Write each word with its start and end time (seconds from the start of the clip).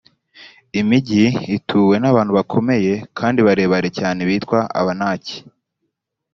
imigi 0.79 1.25
ituwe 1.57 1.95
n’abantu 1.99 2.31
bakomeye 2.37 2.93
kandi 3.17 3.39
barebare 3.47 3.87
cyane, 3.97 4.19
bitwa 4.29 4.59
abanaki. 4.79 5.37